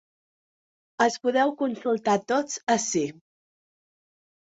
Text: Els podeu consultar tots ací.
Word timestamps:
Els 1.03 1.17
podeu 1.27 1.53
consultar 1.59 2.15
tots 2.31 2.57
ací. 2.77 3.05